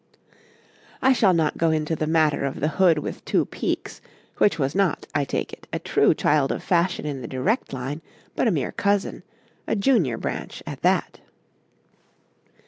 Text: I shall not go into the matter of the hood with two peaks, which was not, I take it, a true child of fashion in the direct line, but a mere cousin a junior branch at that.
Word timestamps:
I 0.99 1.13
shall 1.13 1.35
not 1.35 1.59
go 1.59 1.69
into 1.69 1.95
the 1.95 2.07
matter 2.07 2.43
of 2.43 2.59
the 2.59 2.69
hood 2.69 2.97
with 2.97 3.23
two 3.23 3.45
peaks, 3.45 4.01
which 4.39 4.57
was 4.57 4.73
not, 4.73 5.05
I 5.13 5.25
take 5.25 5.53
it, 5.53 5.67
a 5.71 5.77
true 5.77 6.15
child 6.15 6.51
of 6.51 6.63
fashion 6.63 7.05
in 7.05 7.21
the 7.21 7.27
direct 7.27 7.71
line, 7.71 8.01
but 8.35 8.47
a 8.47 8.51
mere 8.51 8.71
cousin 8.71 9.21
a 9.67 9.75
junior 9.75 10.17
branch 10.17 10.63
at 10.65 10.81
that. 10.81 11.19